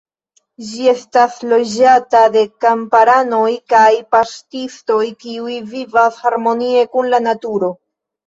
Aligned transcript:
Ĝi 0.67 0.85
estas 0.91 1.35
loĝata 1.49 2.21
de 2.35 2.41
kamparanoj 2.65 3.51
kaj 3.75 3.91
paŝtistoj 4.15 5.03
kiuj 5.25 5.59
vivas 5.77 6.17
harmonie 6.25 6.83
kun 6.97 7.13
la 7.15 7.21
naturo. 7.27 7.71